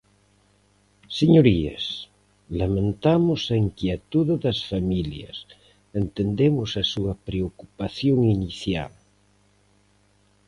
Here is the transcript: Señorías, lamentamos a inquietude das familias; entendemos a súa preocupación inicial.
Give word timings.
Señorías, 1.19 1.83
lamentamos 2.59 3.41
a 3.53 3.55
inquietude 3.67 4.33
das 4.43 4.59
familias; 4.71 5.37
entendemos 6.01 6.69
a 6.81 6.83
súa 6.93 7.13
preocupación 7.27 8.17
inicial. 8.35 8.91